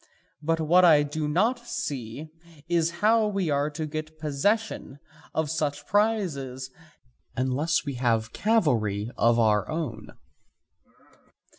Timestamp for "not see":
1.27-2.29